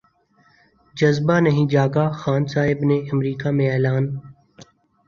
[0.95, 4.03] جذبہ نہیں جاگا خان صاحب نے امریکہ میں اعلان